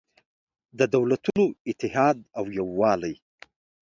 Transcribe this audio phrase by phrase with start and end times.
[0.79, 3.15] د دولتونو اتحاد او یووالی